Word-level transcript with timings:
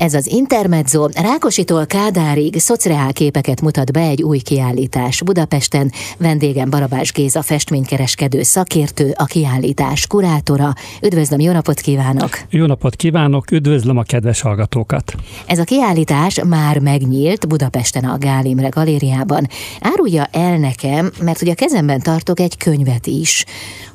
Ez 0.00 0.14
az 0.14 0.26
Intermezzo 0.26 1.06
Rákositól 1.06 1.86
Kádárig 1.86 2.58
szociál 2.58 3.12
képeket 3.12 3.60
mutat 3.60 3.92
be 3.92 4.00
egy 4.00 4.22
új 4.22 4.38
kiállítás 4.38 5.22
Budapesten. 5.22 5.92
Vendégem 6.18 6.70
Barabás 6.70 7.12
Géza 7.12 7.42
festménykereskedő 7.42 8.42
szakértő, 8.42 9.14
a 9.16 9.24
kiállítás 9.24 10.06
kurátora. 10.06 10.72
Üdvözlöm, 11.02 11.40
jó 11.40 11.52
napot 11.52 11.80
kívánok! 11.80 12.38
Jó 12.50 12.66
napot 12.66 12.96
kívánok, 12.96 13.50
üdvözlöm 13.50 13.96
a 13.96 14.02
kedves 14.02 14.40
hallgatókat! 14.40 15.14
Ez 15.46 15.58
a 15.58 15.64
kiállítás 15.64 16.40
már 16.44 16.78
megnyílt 16.78 17.48
Budapesten 17.48 18.04
a 18.04 18.18
Gálimre 18.18 18.68
galériában. 18.68 19.46
Árulja 19.80 20.24
el 20.24 20.58
nekem, 20.58 21.10
mert 21.22 21.42
ugye 21.42 21.52
a 21.52 21.54
kezemben 21.54 22.00
tartok 22.00 22.40
egy 22.40 22.56
könyvet 22.56 23.06
is, 23.06 23.44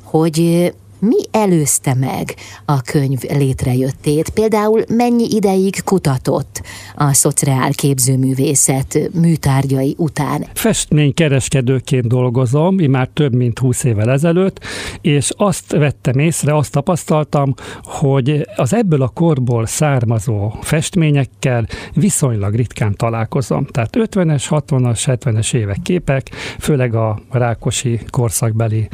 hogy 0.02 0.72
mi 1.06 1.16
előzte 1.30 1.94
meg 1.94 2.34
a 2.64 2.80
könyv 2.80 3.20
létrejöttét? 3.22 4.28
Például 4.28 4.82
mennyi 4.88 5.26
ideig 5.30 5.84
kutatott 5.84 6.62
a 6.96 7.12
szociál 7.12 7.70
képzőművészet 7.72 8.98
műtárgyai 9.12 9.94
után? 9.98 10.46
Festménykereskedőként 10.54 12.06
dolgozom, 12.06 12.74
már 12.74 13.08
több 13.12 13.34
mint 13.34 13.58
20 13.58 13.84
évvel 13.84 14.10
ezelőtt, 14.10 14.64
és 15.00 15.30
azt 15.36 15.72
vettem 15.72 16.18
észre, 16.18 16.56
azt 16.56 16.72
tapasztaltam, 16.72 17.54
hogy 17.82 18.46
az 18.56 18.74
ebből 18.74 19.02
a 19.02 19.08
korból 19.08 19.66
származó 19.66 20.52
festményekkel 20.60 21.66
viszonylag 21.94 22.54
ritkán 22.54 22.94
találkozom. 22.96 23.66
Tehát 23.66 23.96
50-es, 23.98 24.44
60-as, 24.50 25.02
70-es 25.06 25.54
évek 25.54 25.78
képek, 25.82 26.30
főleg 26.58 26.94
a 26.94 27.20
Rákosi 27.30 28.00
korszakbeli 28.10 28.88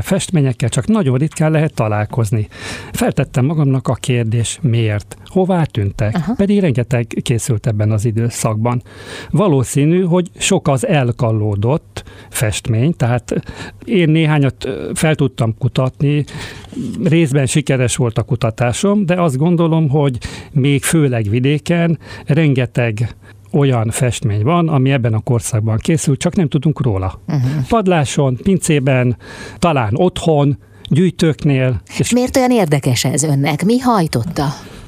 festményekkel, 0.00 0.68
csak 0.68 0.86
nagyon 0.86 1.18
ritkán 1.18 1.52
lehet 1.54 1.74
találkozni. 1.74 2.48
Feltettem 2.92 3.44
magamnak 3.44 3.88
a 3.88 3.94
kérdés, 3.94 4.58
miért? 4.62 5.16
Hová 5.24 5.64
tűntek? 5.64 6.14
Aha. 6.14 6.34
Pedig 6.36 6.60
rengeteg 6.60 7.06
készült 7.22 7.66
ebben 7.66 7.90
az 7.90 8.04
időszakban. 8.04 8.82
Valószínű, 9.30 10.02
hogy 10.02 10.30
sok 10.38 10.68
az 10.68 10.86
elkallódott 10.86 12.04
festmény, 12.30 12.96
tehát 12.96 13.34
én 13.84 14.08
néhányat 14.08 14.68
fel 14.94 15.14
tudtam 15.14 15.58
kutatni, 15.58 16.24
részben 17.04 17.46
sikeres 17.46 17.96
volt 17.96 18.18
a 18.18 18.22
kutatásom, 18.22 19.06
de 19.06 19.22
azt 19.22 19.36
gondolom, 19.36 19.88
hogy 19.88 20.18
még 20.52 20.82
főleg 20.82 21.28
vidéken 21.28 21.98
rengeteg 22.26 23.14
olyan 23.54 23.90
festmény 23.90 24.42
van, 24.42 24.68
ami 24.68 24.92
ebben 24.92 25.14
a 25.14 25.20
korszakban 25.20 25.78
készült, 25.78 26.18
csak 26.18 26.36
nem 26.36 26.48
tudunk 26.48 26.80
róla. 26.80 27.20
Uh-huh. 27.26 27.50
Padláson, 27.68 28.36
pincében, 28.42 29.16
talán 29.58 29.92
otthon, 29.94 30.58
gyűjtőknél. 30.94 31.80
És 31.98 32.12
miért 32.12 32.36
olyan 32.36 32.50
érdekes 32.50 33.04
ez 33.04 33.22
önnek? 33.22 33.64
Mi 33.64 33.78
hajtotta? 33.78 34.44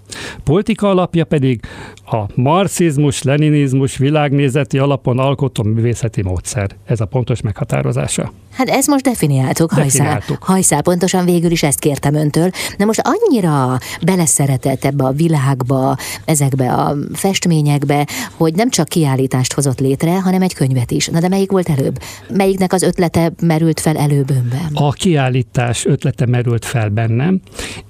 politika 0.44 0.88
alapja 0.88 1.24
pedig 1.24 1.60
a 2.06 2.24
marxizmus, 2.34 3.22
leninizmus 3.22 3.96
világnézeti 3.96 4.78
alapon 4.78 5.18
alkotó 5.18 5.62
művészeti 5.62 6.22
módszer. 6.22 6.70
Ez 6.84 7.00
a 7.00 7.06
pontos 7.06 7.40
meghatározása. 7.40 8.32
Hát 8.52 8.68
ezt 8.68 8.88
most 8.88 9.04
definiáltuk, 9.04 9.72
hajszál. 9.72 10.22
Hajszál, 10.40 10.82
pontosan 10.82 11.24
végül 11.24 11.50
is 11.50 11.62
ezt 11.62 11.78
kértem 11.78 12.14
öntől. 12.14 12.50
De 12.78 12.84
most 12.84 13.02
annyira 13.04 13.78
beleszeretett 14.02 14.84
ebbe 14.84 15.04
a 15.04 15.12
világba, 15.12 15.96
ezekbe 16.24 16.72
a 16.72 16.96
festményekbe, 17.12 18.06
hogy 18.36 18.54
nem 18.54 18.70
csak 18.70 18.88
kiállítást 18.88 19.52
hozott 19.52 19.80
létre, 19.80 20.20
hanem 20.20 20.42
egy 20.42 20.54
könyvet 20.54 20.90
is. 20.90 21.06
Na 21.06 21.20
de 21.20 21.28
melyik 21.28 21.50
volt 21.50 21.68
előbb? 21.68 21.98
Melyiknek 22.28 22.72
az 22.72 22.82
ötlete 22.82 23.32
merült 23.40 23.80
fel 23.80 23.96
előbb 23.96 24.30
önben? 24.30 24.70
A 24.74 24.90
kiállítás 24.90 25.84
ötlete 25.84 26.26
merült 26.26 26.64
fel 26.64 26.88
bennem, 26.88 27.40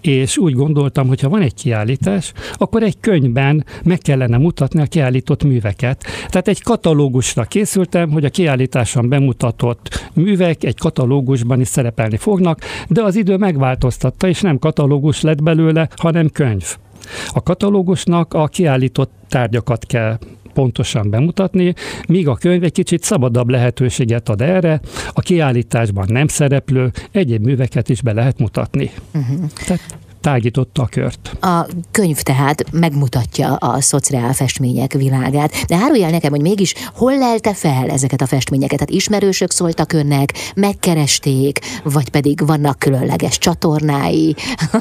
és 0.01 0.39
úgy 0.39 0.55
gondoltam, 0.55 1.09
hogy 1.09 1.21
ha 1.21 1.29
van 1.29 1.43
egy 1.43 1.55
kiállítás, 1.55 2.12
akkor 2.55 2.83
egy 2.83 3.01
könyvben 3.01 3.65
meg 3.85 3.99
kellene 3.99 4.37
mutatni 4.37 4.81
a 4.81 4.87
kiállított 4.87 5.45
műveket. 5.45 6.05
Tehát 6.29 6.49
egy 6.49 6.63
katalógusra 6.63 7.45
készültem, 7.45 8.11
hogy 8.11 8.25
a 8.25 8.31
kiállításon 8.31 9.09
bemutatott 9.09 10.11
művek 10.15 10.41
művek 10.43 10.65
egy 10.65 10.79
katalógusban 10.79 11.61
is 11.61 11.69
szerepelni 11.69 12.17
fognak, 12.17 12.61
de 12.89 13.03
az 13.03 13.17
idő 13.17 13.37
megváltoztatta, 13.37 14.29
és 14.29 14.41
nem 14.41 14.59
katalógus 14.59 15.21
lett 15.21 15.43
belőle, 15.43 15.89
hanem 15.97 16.29
könyv. 16.29 16.77
A 17.29 17.43
katalógusnak 17.43 18.35
a 18.35 18.47
kiállított 18.47 19.13
tárgyakat 19.29 19.87
kell 19.87 20.19
pontosan 20.55 21.11
bemutatni, 21.11 21.75
míg 22.09 22.29
a 22.29 22.35
könyv 22.35 22.63
egy 22.63 22.73
kicsit 22.73 23.03
szabadabb 23.03 23.49
lehetőséget 23.49 24.29
ad 24.29 24.41
erre, 24.41 24.81
a 25.13 25.21
kiállításban 25.21 26.07
nem 26.09 26.27
szereplő 26.27 26.91
egyéb 27.11 27.45
műveket 27.45 27.89
is 27.89 28.03
be 28.03 28.13
lehet 28.13 28.39
mutatni. 28.39 28.91
Uh-huh. 29.15 29.51
Tehát 29.67 29.99
tágította 30.23 30.83
a 30.83 30.87
kört. 30.87 31.37
A 31.41 31.67
könyv 31.91 32.21
tehát 32.21 32.65
megmutatja 32.73 33.55
a 33.55 33.81
szociál 33.81 34.33
festmények 34.33 34.93
világát, 34.93 35.65
de 35.67 35.77
árulj 35.77 36.03
el 36.03 36.11
nekem, 36.11 36.31
hogy 36.31 36.41
mégis 36.41 36.75
hol 36.95 37.19
lelte 37.19 37.55
fel 37.55 37.89
ezeket 37.89 38.21
a 38.21 38.27
festményeket? 38.27 38.79
Tehát 38.79 38.95
ismerősök 38.95 39.51
szóltak 39.51 39.93
önnek, 39.93 40.33
megkeresték, 40.55 41.59
vagy 41.85 42.09
pedig 42.09 42.47
vannak 42.47 42.79
különleges 42.79 43.39
csatornái? 43.39 44.35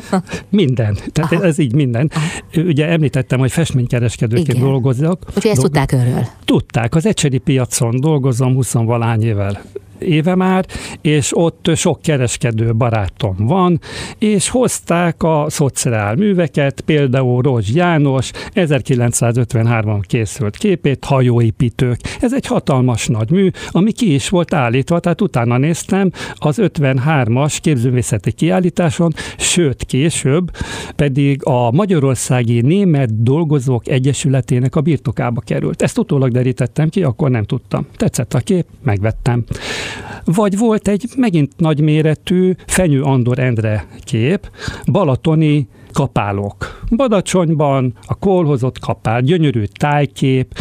minden. 0.50 0.98
Tehát 1.12 1.32
Aha. 1.32 1.44
ez 1.44 1.58
így 1.58 1.74
minden. 1.74 2.12
Aha. 2.14 2.68
Ugye 2.68 2.88
említettem, 2.88 3.40
hogy 3.40 3.52
festménykereskedőként 3.52 4.48
Igen. 4.48 4.62
dolgozok. 4.62 5.20
Úgyhogy 5.28 5.52
ezt 5.52 5.62
Do- 5.62 5.72
tudták 5.72 5.92
önről? 5.92 6.26
Tudták. 6.46 6.96
Az 6.96 7.06
ecseri 7.06 7.38
piacon 7.38 8.00
dolgozom 8.00 8.54
20 8.54 8.74
valány 8.74 9.24
évvel 9.24 9.62
éve 10.02 10.36
már, 10.36 10.66
és 11.02 11.38
ott 11.38 11.72
sok 11.76 12.02
kereskedő 12.02 12.76
barátom 12.76 13.36
van, 13.38 13.80
és 14.18 14.50
hozták 14.50 15.24
a 15.24 15.46
szociál 15.50 16.16
műveket, 16.16 16.82
például 16.82 17.42
Rozs 17.42 17.70
János 17.74 18.32
1953-ban 18.54 20.00
készült 20.02 20.58
képét, 20.58 21.06
hajóépítők. 21.06 22.00
Ez 22.20 22.34
egy 22.34 22.46
hatalmas 22.46 23.08
nagy 23.08 23.32
mű, 23.32 23.50
ami 23.70 23.92
ki 23.92 24.14
is 24.14 24.30
volt 24.30 24.54
állítva, 24.54 25.00
tehát 25.00 25.22
utána 25.22 25.58
néztem 25.58 26.12
az 26.36 26.58
53-as 26.62 27.58
képzőművészeti 27.62 28.32
kiállításon, 28.32 29.14
sőt 29.38 29.84
később 29.84 30.52
pedig 30.96 31.46
a 31.46 31.72
Magyarországi 31.72 32.62
Német 32.62 33.24
Dolgozók 33.24 33.88
Egyesületének 33.88 34.76
a 34.76 34.82
birtokába 34.82 35.42
került. 35.42 35.82
Ezt 35.82 35.98
utólag 35.98 36.32
derítettem 36.32 36.90
ki, 36.90 37.04
akkor 37.04 37.30
nem 37.30 37.44
tudtam. 37.44 37.88
Tetszett 37.96 38.34
a 38.34 38.40
kép, 38.40 38.66
megvettem. 38.84 39.44
Vagy 40.26 40.58
volt 40.58 40.88
egy 40.88 41.06
megint 41.18 41.52
nagyméretű 41.58 42.54
Fenyő 42.68 43.02
Andor 43.02 43.40
Endre 43.40 43.88
kép, 44.04 44.52
balatoni 44.92 45.68
kapálok. 45.92 46.80
Badacsonyban 46.96 47.94
a 48.08 48.16
kolhozott 48.16 48.80
kapál, 48.80 49.22
gyönyörű 49.22 49.64
tájkép, 49.64 50.54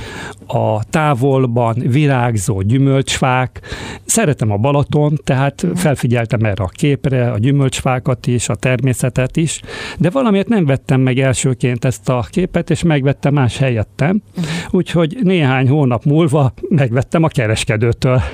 a 0.47 0.85
távolban 0.85 1.77
virágzó 1.87 2.61
gyümölcsfák. 2.61 3.61
Szeretem 4.05 4.51
a 4.51 4.57
Balaton, 4.57 5.19
tehát 5.25 5.67
felfigyeltem 5.75 6.41
erre 6.41 6.65
a 6.65 6.69
képre, 6.73 7.31
a 7.31 7.39
gyümölcsfákat 7.39 8.27
is, 8.27 8.49
a 8.49 8.55
természetet 8.55 9.37
is, 9.37 9.61
de 9.99 10.11
valamiért 10.11 10.49
nem 10.49 10.67
vettem 10.67 11.01
meg 11.01 11.19
elsőként 11.19 11.85
ezt 11.85 12.09
a 12.09 12.27
képet, 12.31 12.71
és 12.71 12.83
megvettem 12.83 13.35
más 13.35 13.59
helyettem. 13.59 14.23
Úgyhogy 14.71 15.19
néhány 15.23 15.69
hónap 15.69 16.05
múlva 16.05 16.53
megvettem 16.69 17.23
a 17.23 17.29
kereskedőtől. 17.29 18.21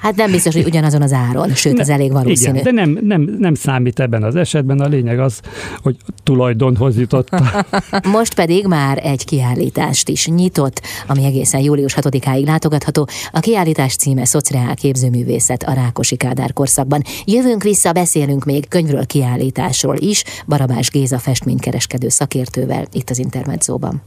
Hát 0.00 0.16
nem 0.16 0.30
biztos, 0.30 0.54
hogy 0.54 0.64
ugyanazon 0.64 1.02
az 1.02 1.12
áron, 1.12 1.54
sőt, 1.54 1.78
ez 1.78 1.88
elég 1.88 2.12
valószínű. 2.12 2.58
Igen, 2.58 2.74
de 2.74 2.82
nem, 2.82 2.98
nem, 3.02 3.36
nem 3.38 3.54
számít 3.54 4.00
ebben 4.00 4.22
az 4.22 4.36
esetben, 4.36 4.80
a 4.80 4.86
lényeg 4.86 5.18
az, 5.18 5.40
hogy 5.82 5.96
tulajdonhoz 6.22 6.98
jutott. 6.98 7.28
Most 8.16 8.34
pedig 8.34 8.66
már 8.66 9.00
egy 9.02 9.24
kiállítást 9.24 10.08
is 10.08 10.26
nyitott, 10.26 10.80
ami 11.06 11.24
egészen 11.24 11.60
július 11.60 11.96
6-áig 12.00 12.44
látogatható. 12.44 13.08
A 13.32 13.40
kiállítás 13.40 13.96
címe 13.96 14.24
Szociál 14.24 14.74
képzőművészet 14.74 15.62
a 15.62 15.72
Rákosi 15.72 16.16
Kádár 16.16 16.52
korszakban. 16.52 17.02
Jövünk 17.24 17.62
vissza, 17.62 17.92
beszélünk 17.92 18.44
még 18.44 18.68
könyvről, 18.68 19.06
kiállításról 19.06 19.96
is, 19.98 20.24
Barabás 20.46 20.90
Géza 20.90 21.18
festménykereskedő 21.18 22.08
szakértővel 22.08 22.86
itt 22.92 23.10
az 23.10 23.18
Intermedzóban. 23.18 24.02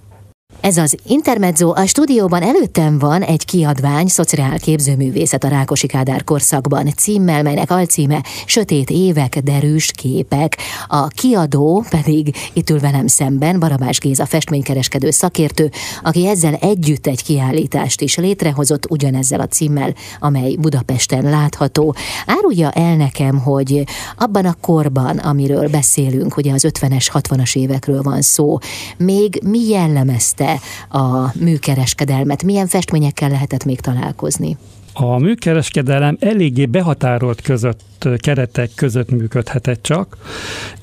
Ez 0.59 0.77
az 0.77 0.97
Intermezzo, 1.07 1.71
a 1.75 1.85
stúdióban 1.85 2.41
előttem 2.41 2.99
van 2.99 3.21
egy 3.21 3.45
kiadvány, 3.45 4.07
Szociál 4.07 4.59
képzőművészet 4.59 5.43
a 5.43 5.47
Rákosi 5.47 5.87
Kádár 5.87 6.23
korszakban 6.23 6.89
címmel, 6.97 7.43
melynek 7.43 7.71
alcíme 7.71 8.23
Sötét 8.45 8.89
évek, 8.89 9.37
derűs 9.37 9.91
képek. 9.91 10.57
A 10.87 11.07
kiadó 11.07 11.85
pedig 11.89 12.35
itt 12.53 12.69
ül 12.69 12.79
velem 12.79 13.07
szemben 13.07 13.59
Barabás 13.59 13.99
Géza 13.99 14.25
festménykereskedő 14.25 15.11
szakértő, 15.11 15.71
aki 16.03 16.27
ezzel 16.27 16.53
együtt 16.53 17.07
egy 17.07 17.23
kiállítást 17.23 18.01
is 18.01 18.15
létrehozott 18.15 18.91
ugyanezzel 18.91 19.39
a 19.39 19.47
címmel, 19.47 19.93
amely 20.19 20.55
Budapesten 20.55 21.23
látható. 21.23 21.95
Árulja 22.25 22.71
el 22.71 22.95
nekem, 22.95 23.39
hogy 23.39 23.83
abban 24.17 24.45
a 24.45 24.55
korban, 24.61 25.17
amiről 25.17 25.69
beszélünk, 25.69 26.37
ugye 26.37 26.53
az 26.53 26.67
50-es, 26.69 27.07
60-as 27.13 27.55
évekről 27.55 28.01
van 28.01 28.21
szó, 28.21 28.57
még 28.97 29.39
mi 29.43 29.69
jellemezte 29.69 30.40
a 30.89 31.37
műkereskedelmet? 31.39 32.43
Milyen 32.43 32.67
festményekkel 32.67 33.29
lehetett 33.29 33.65
még 33.65 33.79
találkozni? 33.79 34.57
A 34.93 35.17
műkereskedelem 35.17 36.17
eléggé 36.19 36.65
behatárolt 36.65 37.41
között 37.41 38.09
keretek 38.17 38.69
között 38.75 39.11
működhetett 39.11 39.83
csak. 39.83 40.17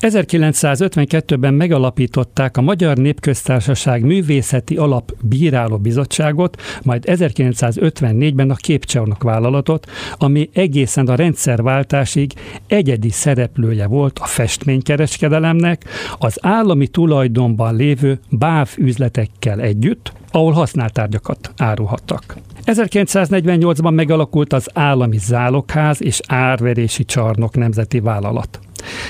1952-ben 0.01 1.53
megalapították 1.53 2.57
a 2.57 2.61
Magyar 2.61 2.97
Népköztársaság 2.97 4.03
Művészeti 4.03 4.75
Alap 4.75 5.11
Bíráló 5.21 5.77
Bizottságot, 5.77 6.61
majd 6.83 7.03
1954-ben 7.07 8.49
a 8.49 8.55
Képcsarnok 8.55 9.23
vállalatot, 9.23 9.87
ami 10.17 10.49
egészen 10.53 11.07
a 11.07 11.15
rendszerváltásig 11.15 12.33
egyedi 12.67 13.09
szereplője 13.09 13.87
volt 13.87 14.19
a 14.19 14.25
festménykereskedelemnek, 14.25 15.85
az 16.17 16.37
állami 16.41 16.87
tulajdonban 16.87 17.75
lévő 17.75 18.19
báv 18.29 18.69
üzletekkel 18.77 19.59
együtt, 19.59 20.13
ahol 20.31 20.51
használt 20.51 20.93
tárgyakat 20.93 21.51
árulhattak. 21.57 22.37
1948-ban 22.65 23.93
megalakult 23.93 24.53
az 24.53 24.67
Állami 24.73 25.17
Zálogház 25.17 26.03
és 26.03 26.19
Árverési 26.27 27.05
Csarnok 27.05 27.55
Nemzeti 27.55 27.99
Vállalat. 27.99 28.59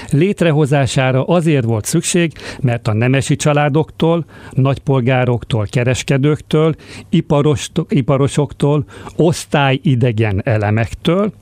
Létrehozására 0.09 1.23
azért 1.23 1.65
volt 1.65 1.85
szükség, 1.85 2.31
mert 2.61 2.87
a 2.87 2.93
nemesi 2.93 3.35
családoktól, 3.35 4.25
nagypolgároktól, 4.51 5.65
kereskedőktől, 5.69 6.75
iparos, 7.09 7.69
iparosoktól, 7.87 8.85
osztályidegen 9.15 10.41
elemektől, 10.43 11.33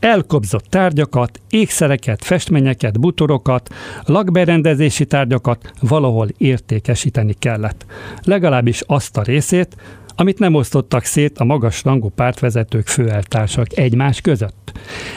elkobzott 0.00 0.64
tárgyakat, 0.68 1.40
ékszereket, 1.50 2.24
festményeket, 2.24 3.00
butorokat, 3.00 3.68
lakberendezési 4.04 5.06
tárgyakat 5.06 5.72
valahol 5.80 6.28
értékesíteni 6.38 7.34
kellett. 7.38 7.86
Legalábbis 8.22 8.82
azt 8.86 9.16
a 9.16 9.22
részét, 9.22 9.76
amit 10.20 10.38
nem 10.38 10.54
osztottak 10.54 11.04
szét 11.04 11.38
a 11.38 11.44
magas 11.44 11.84
rangú 11.84 12.08
pártvezetők 12.08 12.86
főeltársak 12.86 13.78
egymás 13.78 14.20
között. 14.20 14.72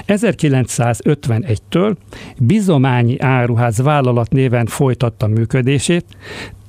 1951-től 0.08 1.96
bizományi 2.38 3.20
áruház 3.20 3.82
vállalat 3.82 4.32
néven 4.32 4.66
folytatta 4.66 5.28
működését, 5.28 6.06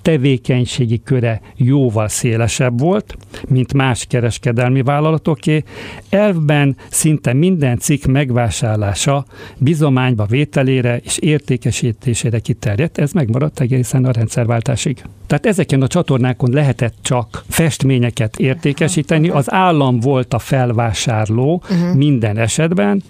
tevékenységi 0.05 1.01
köre 1.05 1.41
jóval 1.57 2.09
szélesebb 2.09 2.81
volt, 2.81 3.17
mint 3.49 3.75
más 3.75 4.07
kereskedelmi 4.09 4.83
vállalatoké, 4.83 5.63
elvben 6.09 6.77
szinte 6.91 7.33
minden 7.33 7.79
cikk 7.79 8.05
megvásárlása 8.05 9.25
bizományba 9.59 10.25
vételére 10.25 10.97
és 10.97 11.19
értékesítésére 11.19 12.39
kiterjedt, 12.39 12.99
ez 12.99 13.13
megmaradt 13.13 13.61
egészen 13.61 14.05
a 14.05 14.11
rendszerváltásig. 14.11 15.03
Tehát 15.27 15.47
ezeken 15.47 15.83
a 15.83 15.87
csatornákon 15.87 16.51
lehetett 16.51 16.95
csak 17.03 17.45
festményeket 17.49 18.39
értékesíteni, 18.39 19.29
az 19.29 19.53
állam 19.53 20.01
volt 20.01 20.35
a 20.35 20.39
felvásárló 20.39 21.63
uh-huh. 21.71 21.95
minden 21.97 22.39
esetben. 22.39 23.03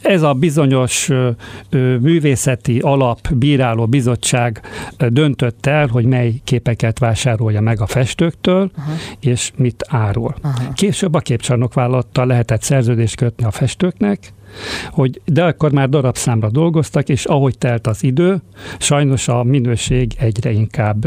Ez 0.00 0.22
a 0.22 0.32
bizonyos 0.32 1.10
művészeti 2.00 2.78
alap 2.78 3.34
bíráló 3.34 3.86
bizottság 3.86 4.60
döntött 5.08 5.66
el, 5.66 5.86
hogy 5.86 6.04
mely 6.04 6.31
képeket 6.44 6.98
vásárolja 6.98 7.60
meg 7.60 7.80
a 7.80 7.86
festőktől, 7.86 8.70
uh-huh. 8.76 8.94
és 9.20 9.52
mit 9.56 9.84
árul. 9.88 10.34
Uh-huh. 10.42 10.72
Később 10.74 11.14
a 11.14 11.20
képcsarnok 11.20 11.74
vállalattal 11.74 12.26
lehetett 12.26 12.62
szerződést 12.62 13.16
kötni 13.16 13.44
a 13.44 13.50
festőknek, 13.50 14.32
hogy 14.90 15.20
de 15.24 15.44
akkor 15.44 15.72
már 15.72 15.88
darabszámra 15.88 16.50
dolgoztak, 16.50 17.08
és 17.08 17.24
ahogy 17.24 17.58
telt 17.58 17.86
az 17.86 18.02
idő, 18.02 18.42
sajnos 18.78 19.28
a 19.28 19.42
minőség 19.42 20.12
egyre 20.18 20.50
inkább 20.50 21.06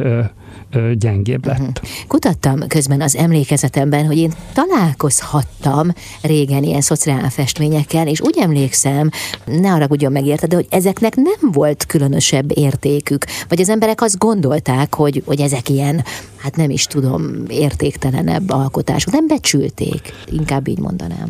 gyengébb 0.94 1.46
lett. 1.46 1.60
Uh-huh. 1.60 1.90
Kutattam 2.08 2.68
közben 2.68 3.02
az 3.02 3.16
emlékezetemben, 3.16 4.06
hogy 4.06 4.18
én 4.18 4.34
találkozhattam 4.54 5.94
régen 6.22 6.64
ilyen 6.64 6.82
szociál 6.82 7.30
festményekkel, 7.30 8.08
és 8.08 8.22
úgy 8.22 8.38
emlékszem, 8.38 9.10
ne 9.46 9.68
haragudjon 9.68 10.12
meg 10.12 10.26
érte, 10.26 10.48
de 10.48 10.56
hogy 10.56 10.68
ezeknek 10.70 11.16
nem 11.16 11.52
volt 11.52 11.86
különösebb 11.86 12.58
értékük. 12.58 13.26
Vagy 13.48 13.62
az 13.62 13.70
emberek 13.70 14.02
azt 14.02 14.18
gondolták, 14.18 14.96
hogy, 14.96 15.24
hogy 15.26 15.40
ezek 15.40 15.70
ilyen, 15.70 16.04
hát 16.38 16.56
nem 16.56 16.70
is 16.70 16.86
tudom, 16.86 17.32
értéktelenebb 17.48 18.50
alkotások. 18.50 19.14
Nem 19.14 19.28
becsülték, 19.28 20.14
inkább 20.32 20.68
így 20.68 20.80
mondanám. 20.80 21.30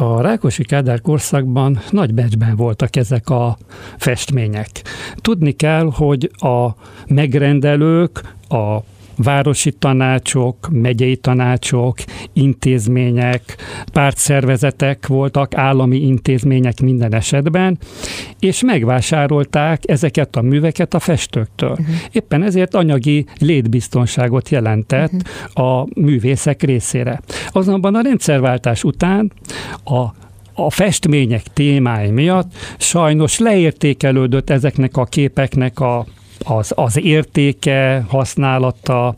A 0.00 0.20
Rákosi 0.20 0.64
Kádár 0.64 1.00
korszakban 1.00 1.80
nagy 1.90 2.14
becsben 2.14 2.56
voltak 2.56 2.96
ezek 2.96 3.28
a 3.28 3.56
festmények. 3.98 4.68
Tudni 5.14 5.52
kell, 5.52 5.90
hogy 5.94 6.30
a 6.36 6.68
megrendelők, 7.06 8.34
a 8.48 8.78
városi 9.22 9.72
tanácsok, 9.72 10.68
megyei 10.72 11.16
tanácsok, 11.16 11.98
intézmények, 12.32 13.56
pártszervezetek 13.92 15.06
voltak, 15.06 15.54
állami 15.54 15.96
intézmények 15.96 16.80
minden 16.80 17.14
esetben, 17.14 17.78
és 18.38 18.62
megvásárolták 18.62 19.82
ezeket 19.86 20.36
a 20.36 20.42
műveket 20.42 20.94
a 20.94 20.98
festőktől. 20.98 21.70
Uh-huh. 21.70 21.86
Éppen 22.12 22.42
ezért 22.42 22.74
anyagi 22.74 23.26
létbiztonságot 23.38 24.48
jelentett 24.48 25.12
uh-huh. 25.12 25.80
a 25.80 25.86
művészek 25.94 26.62
részére. 26.62 27.20
Azonban 27.48 27.94
a 27.94 28.00
rendszerváltás 28.00 28.84
után 28.84 29.32
a 29.84 30.04
a 30.54 30.70
festmények 30.70 31.42
témái 31.42 32.10
miatt 32.10 32.52
sajnos 32.78 33.38
leértékelődött 33.38 34.50
ezeknek 34.50 34.96
a 34.96 35.04
képeknek 35.04 35.80
a 35.80 36.06
az, 36.44 36.72
az 36.74 36.98
értéke, 37.02 38.04
használata, 38.08 39.14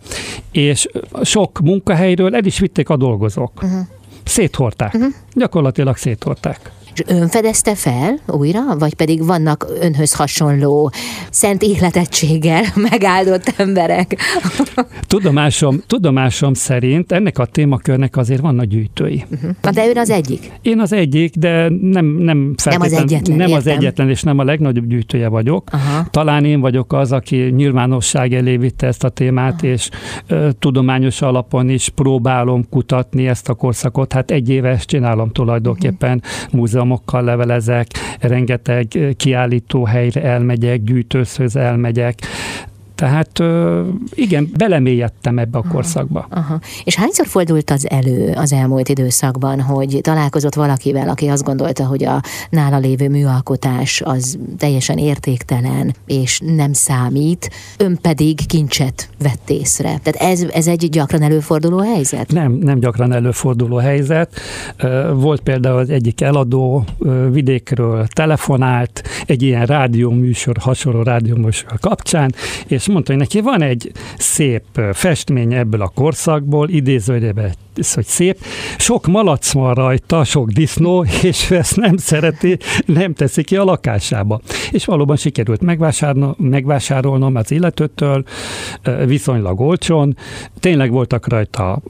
és 0.50 0.88
sok 1.22 1.60
munkahelyről 1.60 2.34
el 2.34 2.44
is 2.44 2.58
vitték 2.58 2.88
a 2.88 2.96
dolgozók. 2.96 3.62
Uh-huh. 3.62 3.80
Széthorták. 4.24 4.94
Uh-huh. 4.94 5.12
Gyakorlatilag 5.34 5.96
széthorták. 5.96 6.72
És 6.94 7.02
ön 7.06 7.28
fedezte 7.28 7.74
fel 7.74 8.18
újra, 8.26 8.60
vagy 8.78 8.94
pedig 8.94 9.24
vannak 9.24 9.66
önhöz 9.80 10.14
hasonló 10.14 10.92
szent 11.30 11.62
ihletettséggel 11.62 12.62
megáldott 12.90 13.54
emberek? 13.56 14.16
Tudomásom, 15.06 15.82
tudomásom 15.86 16.54
szerint 16.54 17.12
ennek 17.12 17.38
a 17.38 17.44
témakörnek 17.44 18.16
azért 18.16 18.40
vannak 18.40 18.64
gyűjtői. 18.64 19.24
Uh-huh. 19.30 19.72
De 19.72 19.88
ön 19.88 19.98
az 19.98 20.10
egyik? 20.10 20.50
Én 20.62 20.80
az 20.80 20.92
egyik, 20.92 21.34
de 21.34 21.68
nem, 21.80 22.04
nem 22.04 22.54
Nem 22.64 22.80
az 22.80 22.92
egyetlen, 22.92 23.36
Nem 23.36 23.48
értem. 23.48 23.56
az 23.56 23.66
egyetlen, 23.66 24.08
és 24.08 24.22
nem 24.22 24.38
a 24.38 24.44
legnagyobb 24.44 24.86
gyűjtője 24.86 25.28
vagyok. 25.28 25.68
Aha. 25.72 26.06
Talán 26.10 26.44
én 26.44 26.60
vagyok 26.60 26.92
az, 26.92 27.12
aki 27.12 27.36
nyilvánosság 27.36 28.32
elé 28.34 28.56
vitte 28.56 28.86
ezt 28.86 29.04
a 29.04 29.08
témát, 29.08 29.62
Aha. 29.62 29.72
és 29.72 29.88
ö, 30.26 30.48
tudományos 30.58 31.22
alapon 31.22 31.68
is 31.68 31.88
próbálom 31.88 32.68
kutatni 32.70 33.28
ezt 33.28 33.48
a 33.48 33.54
korszakot. 33.54 34.12
Hát 34.12 34.30
egy 34.30 34.48
éves 34.48 34.84
csinálom 34.84 35.30
tulajdonképpen 35.30 36.22
uh-huh. 36.24 36.60
múzeum 36.60 36.81
programokkal 36.82 37.24
levelezek, 37.24 37.86
rengeteg 38.20 38.88
kiállító 39.16 39.84
helyre 39.84 40.22
elmegyek, 40.22 40.82
gyűjtőszöz 40.82 41.56
elmegyek, 41.56 42.18
tehát 43.02 43.42
igen, 44.14 44.50
belemélyedtem 44.56 45.38
ebbe 45.38 45.58
a 45.58 45.62
korszakba. 45.68 46.26
Aha, 46.30 46.40
aha. 46.40 46.60
És 46.84 46.94
hányszor 46.94 47.26
fordult 47.26 47.70
az 47.70 47.90
elő 47.90 48.32
az 48.36 48.52
elmúlt 48.52 48.88
időszakban, 48.88 49.60
hogy 49.60 49.98
találkozott 50.02 50.54
valakivel, 50.54 51.08
aki 51.08 51.26
azt 51.26 51.44
gondolta, 51.44 51.86
hogy 51.86 52.04
a 52.04 52.20
nála 52.50 52.78
lévő 52.78 53.08
műalkotás 53.08 54.02
az 54.04 54.38
teljesen 54.58 54.98
értéktelen, 54.98 55.94
és 56.06 56.40
nem 56.44 56.72
számít, 56.72 57.50
ön 57.78 57.98
pedig 58.02 58.46
kincset 58.46 59.08
vett 59.22 59.50
észre. 59.50 59.98
Tehát 60.02 60.32
ez, 60.32 60.42
ez 60.52 60.66
egy 60.66 60.88
gyakran 60.90 61.22
előforduló 61.22 61.78
helyzet? 61.78 62.32
Nem, 62.32 62.52
nem 62.52 62.78
gyakran 62.78 63.12
előforduló 63.12 63.76
helyzet. 63.76 64.40
Volt 65.14 65.40
például 65.40 65.78
az 65.78 65.90
egyik 65.90 66.20
eladó 66.20 66.84
vidékről 67.30 68.06
telefonált, 68.06 69.02
egy 69.26 69.42
ilyen 69.42 69.66
rádióműsor, 69.66 70.56
hasonló 70.60 71.02
rádióműsor 71.02 71.78
kapcsán, 71.80 72.34
és 72.66 72.86
mondta, 72.92 73.12
hogy 73.12 73.20
neki 73.20 73.40
van 73.40 73.62
egy 73.62 73.92
szép 74.18 74.64
festmény 74.92 75.54
ebből 75.54 75.82
a 75.82 75.92
korszakból, 75.94 76.68
idézőjében 77.74 77.90
hogy 77.94 78.04
szép, 78.04 78.38
sok 78.76 79.06
malac 79.06 79.52
van 79.52 79.74
rajta, 79.74 80.24
sok 80.24 80.50
disznó, 80.50 81.04
és 81.22 81.50
ezt 81.50 81.76
nem 81.76 81.96
szereti, 81.96 82.58
nem 82.86 83.14
teszi 83.14 83.42
ki 83.42 83.56
a 83.56 83.64
lakásába. 83.64 84.40
És 84.70 84.84
valóban 84.84 85.16
sikerült 85.16 85.60
megvásárolnom 86.38 87.34
az 87.34 87.50
illetőtől 87.50 88.24
viszonylag 89.06 89.60
olcsón. 89.60 90.16
Tényleg 90.60 90.90
voltak 90.90 91.28
rajta 91.28 91.82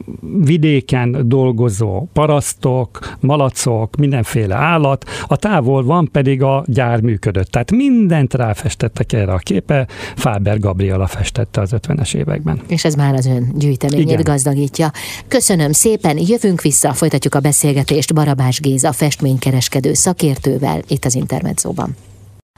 vidéken 0.45 1.29
dolgozó 1.29 2.09
parasztok, 2.13 3.17
malacok, 3.21 3.97
mindenféle 3.97 4.55
állat, 4.55 5.05
a 5.27 5.37
távol 5.37 5.85
van 5.85 6.09
pedig 6.13 6.43
a 6.43 6.65
gyár 6.67 7.01
működött. 7.01 7.51
Tehát 7.51 7.71
mindent 7.71 8.35
ráfestettek 8.35 9.13
erre 9.13 9.33
a 9.33 9.39
képe, 9.39 9.87
Fáber 10.17 10.59
Gabriela 10.59 11.07
festette 11.07 11.61
az 11.61 11.75
50-es 11.77 12.15
években. 12.15 12.61
És 12.69 12.85
ez 12.85 12.95
már 12.95 13.15
az 13.15 13.27
ön 13.27 13.53
gyűjteményét 13.55 14.11
Igen. 14.11 14.23
gazdagítja. 14.23 14.91
Köszönöm 15.29 15.72
szépen, 15.73 16.19
jövünk 16.19 16.61
vissza, 16.61 16.93
folytatjuk 16.93 17.35
a 17.35 17.41
beszélgetést 17.41 18.15
Barabás 18.15 18.61
Géza 18.61 18.93
festménykereskedő 18.93 19.95
szakértővel 19.95 20.83
itt 20.89 21.05
az 21.05 21.15
Intermedzóban. 21.15 21.97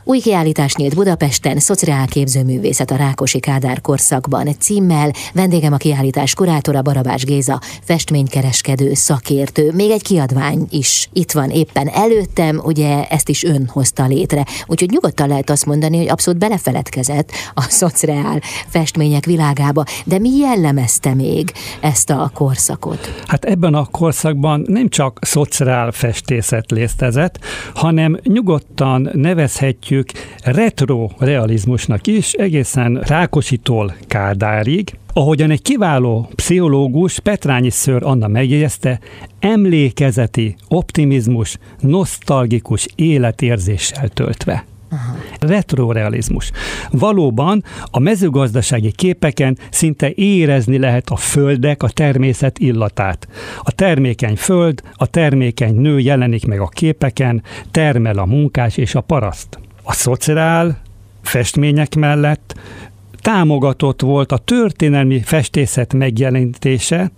Új 0.06 0.20
kiállítás 0.20 0.74
nyílt 0.74 0.94
Budapesten, 0.94 1.58
Szociálképzőművészet 1.58 2.90
a 2.90 2.96
Rákosi 2.96 3.40
Kádár 3.40 3.80
korszakban 3.80 4.48
címmel. 4.58 5.10
Vendégem 5.32 5.72
a 5.72 5.76
kiállítás 5.76 6.34
kurátora 6.34 6.82
Barabás 6.82 7.24
Géza, 7.24 7.60
festménykereskedő, 7.82 8.94
szakértő. 8.94 9.72
Még 9.72 9.90
egy 9.90 10.02
kiadvány 10.02 10.66
is 10.70 11.08
itt 11.12 11.32
van 11.32 11.50
éppen 11.50 11.88
előttem, 11.88 12.60
ugye 12.64 13.04
ezt 13.04 13.28
is 13.28 13.44
ön 13.44 13.68
hozta 13.72 14.06
létre. 14.06 14.44
Úgyhogy 14.66 14.90
nyugodtan 14.90 15.28
lehet 15.28 15.50
azt 15.50 15.66
mondani, 15.66 15.96
hogy 15.96 16.08
abszolút 16.08 16.40
belefeledkezett 16.40 17.30
a 17.54 17.62
szociál 17.62 18.40
festmények 18.68 19.24
világába. 19.24 19.84
De 20.04 20.18
mi 20.18 20.36
jellemezte 20.36 21.14
még 21.14 21.52
ezt 21.80 22.10
a 22.10 22.30
korszakot? 22.34 23.22
Hát 23.26 23.44
ebben 23.44 23.74
a 23.74 23.84
korszakban 23.84 24.64
nem 24.66 24.88
csak 24.88 25.18
szociál 25.20 25.92
festészet 25.92 26.70
létezett, 26.70 27.38
hanem 27.74 28.18
nyugodtan 28.22 29.10
nevezhetjük 29.12 29.92
nevezhetjük 29.94 30.10
retro 30.44 31.10
realizmusnak 31.18 32.06
is, 32.06 32.32
egészen 32.32 33.00
Rákositól 33.00 33.94
Kádárig, 34.06 34.98
Ahogyan 35.16 35.50
egy 35.50 35.62
kiváló 35.62 36.28
pszichológus 36.34 37.18
Petrányi 37.18 37.70
Ször 37.70 38.02
Anna 38.02 38.28
megjegyezte, 38.28 39.00
emlékezeti, 39.38 40.56
optimizmus, 40.68 41.58
nosztalgikus 41.80 42.86
életérzéssel 42.94 44.08
töltve. 44.08 44.64
Aha. 44.90 45.16
Retrorealizmus. 45.40 46.50
Valóban 46.90 47.64
a 47.90 47.98
mezőgazdasági 47.98 48.92
képeken 48.92 49.58
szinte 49.70 50.12
érezni 50.14 50.78
lehet 50.78 51.10
a 51.10 51.16
földek, 51.16 51.82
a 51.82 51.88
természet 51.88 52.58
illatát. 52.58 53.28
A 53.62 53.72
termékeny 53.72 54.36
föld, 54.36 54.82
a 54.92 55.06
termékeny 55.06 55.74
nő 55.74 55.98
jelenik 55.98 56.46
meg 56.46 56.60
a 56.60 56.68
képeken, 56.68 57.42
termel 57.70 58.18
a 58.18 58.24
munkás 58.24 58.76
és 58.76 58.94
a 58.94 59.00
paraszt 59.00 59.58
a 59.84 59.92
szociál 59.92 60.80
festmények 61.22 61.94
mellett 61.94 62.54
támogatott 63.16 64.00
volt 64.00 64.32
a 64.32 64.38
történelmi 64.38 65.20
festészet 65.20 65.94
megjelenítése 65.94 67.10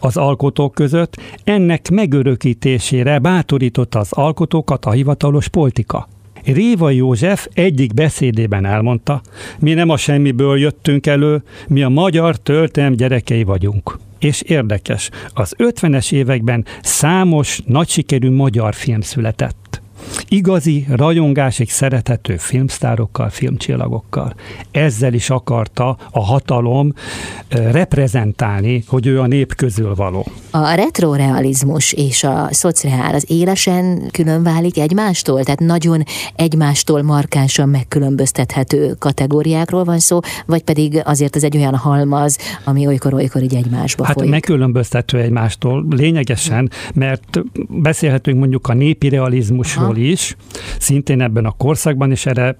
az 0.00 0.16
alkotók 0.16 0.74
között, 0.74 1.16
ennek 1.44 1.90
megörökítésére 1.90 3.18
bátorította 3.18 3.98
az 3.98 4.12
alkotókat 4.12 4.84
a 4.84 4.90
hivatalos 4.90 5.48
politika. 5.48 6.08
Réva 6.44 6.90
József 6.90 7.46
egyik 7.54 7.94
beszédében 7.94 8.64
elmondta, 8.64 9.20
mi 9.58 9.72
nem 9.72 9.88
a 9.88 9.96
semmiből 9.96 10.58
jöttünk 10.58 11.06
elő, 11.06 11.42
mi 11.68 11.82
a 11.82 11.88
magyar 11.88 12.36
történelm 12.36 12.94
gyerekei 12.94 13.42
vagyunk. 13.42 13.98
És 14.18 14.42
érdekes, 14.42 15.10
az 15.34 15.54
50-es 15.58 16.12
években 16.12 16.64
számos 16.82 17.60
nagy 17.66 17.88
sikerű 17.88 18.30
magyar 18.30 18.74
film 18.74 19.00
született 19.00 19.61
igazi, 20.28 20.86
rajongásig 20.90 21.70
szerethető 21.70 22.36
filmsztárokkal, 22.36 23.28
filmcsillagokkal. 23.28 24.34
Ezzel 24.70 25.12
is 25.12 25.30
akarta 25.30 25.96
a 26.10 26.24
hatalom 26.24 26.92
reprezentálni, 27.48 28.84
hogy 28.86 29.06
ő 29.06 29.20
a 29.20 29.26
nép 29.26 29.54
közül 29.54 29.94
való. 29.94 30.26
A 30.50 30.74
retrorealizmus 30.74 31.92
és 31.92 32.24
a 32.24 32.48
szociál 32.50 33.14
az 33.14 33.24
élesen 33.28 34.08
külön 34.10 34.42
válik 34.42 34.78
egymástól? 34.78 35.42
Tehát 35.42 35.60
nagyon 35.60 36.02
egymástól 36.36 37.02
markánsan 37.02 37.68
megkülönböztethető 37.68 38.94
kategóriákról 38.98 39.84
van 39.84 39.98
szó, 39.98 40.20
vagy 40.46 40.62
pedig 40.62 41.00
azért 41.04 41.36
ez 41.36 41.42
egy 41.42 41.56
olyan 41.56 41.74
halmaz, 41.74 42.38
ami 42.64 42.86
olykor-olykor 42.86 43.42
így 43.42 43.54
egymásba 43.54 44.04
hát 44.04 44.14
folyik? 44.14 44.30
megkülönböztető 44.30 45.18
egymástól 45.18 45.86
lényegesen, 45.90 46.70
mert 46.94 47.40
beszélhetünk 47.68 48.38
mondjuk 48.38 48.66
a 48.68 48.74
népi 48.74 49.08
realizmusról 49.08 49.91
Aha. 49.96 50.06
is, 50.06 50.36
szintén 50.78 51.20
ebben 51.20 51.44
a 51.44 51.50
korszakban, 51.50 52.10
és 52.10 52.26
erre 52.26 52.56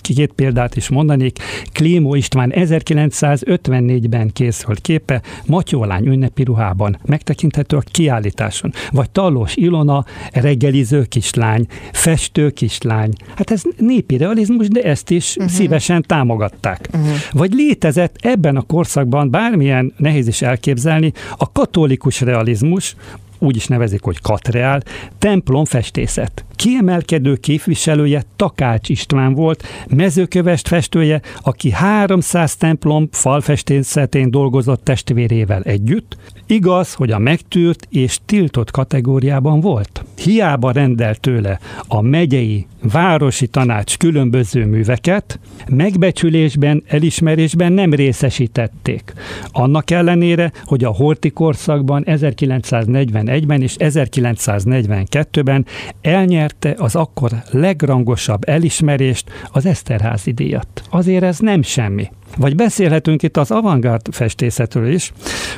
két 0.00 0.32
példát 0.32 0.76
is 0.76 0.88
mondanék. 0.88 1.38
Klémó 1.72 2.14
István 2.14 2.52
1954-ben 2.54 4.32
készült 4.32 4.80
képe 4.80 5.22
Matyólány 5.46 6.06
ünnepi 6.06 6.42
ruhában, 6.42 6.98
megtekinthető 7.04 7.76
a 7.76 7.82
kiállításon. 7.90 8.72
Vagy 8.90 9.10
Tallós 9.10 9.56
Ilona, 9.56 10.04
reggeliző 10.32 11.02
kislány, 11.02 11.66
festő 11.92 12.50
kislány. 12.50 13.12
Hát 13.36 13.50
ez 13.50 13.62
népi 13.76 14.16
realizmus, 14.16 14.68
de 14.68 14.82
ezt 14.82 15.10
is 15.10 15.36
uh-huh. 15.36 15.52
szívesen 15.52 16.02
támogatták. 16.02 16.88
Uh-huh. 16.92 17.10
Vagy 17.32 17.52
létezett 17.52 18.16
ebben 18.20 18.56
a 18.56 18.62
korszakban 18.62 19.30
bármilyen 19.30 19.92
nehéz 19.96 20.28
is 20.28 20.42
elképzelni, 20.42 21.12
a 21.36 21.52
katolikus 21.52 22.20
realizmus, 22.20 22.96
úgy 23.38 23.56
is 23.56 23.66
nevezik, 23.66 24.02
hogy 24.02 24.20
katreál, 24.20 24.82
templom 25.18 25.64
festészet. 25.64 26.44
Kiemelkedő 26.56 27.36
képviselője 27.36 28.22
Takács 28.36 28.88
István 28.88 29.34
volt, 29.34 29.62
mezőkövest 29.88 30.68
festője, 30.68 31.20
aki 31.42 31.70
300 31.70 32.56
templom 32.56 33.08
falfestészetén 33.12 34.30
dolgozott 34.30 34.84
testvérével 34.84 35.62
együtt. 35.62 36.16
Igaz, 36.46 36.94
hogy 36.94 37.10
a 37.10 37.18
megtűrt 37.18 37.86
és 37.90 38.18
tiltott 38.26 38.70
kategóriában 38.70 39.60
volt. 39.60 40.04
Hiába 40.16 40.70
rendelt 40.70 41.20
tőle 41.20 41.58
a 41.86 42.00
megyei, 42.00 42.66
városi 42.92 43.46
tanács 43.46 43.96
különböző 43.96 44.66
műveket, 44.66 45.38
megbecsülésben, 45.68 46.82
elismerésben 46.86 47.72
nem 47.72 47.94
részesítették. 47.94 49.12
Annak 49.52 49.90
ellenére, 49.90 50.52
hogy 50.64 50.84
a 50.84 50.90
Horti 50.90 51.30
korszakban 51.30 52.04
1941-ben 52.06 53.62
és 53.62 53.74
1942-ben 53.78 55.66
elnyert 56.00 56.43
nyerte 56.44 56.74
az 56.84 56.96
akkor 56.96 57.30
legrangosabb 57.50 58.48
elismerést, 58.48 59.30
az 59.52 59.66
Eszterházi 59.66 60.32
díjat. 60.32 60.82
Azért 60.90 61.22
ez 61.22 61.38
nem 61.38 61.62
semmi. 61.62 62.10
Vagy 62.36 62.54
beszélhetünk 62.54 63.22
itt 63.22 63.36
az 63.36 63.50
avantgárd 63.50 64.06
festészetről 64.10 64.92
is, 64.92 65.12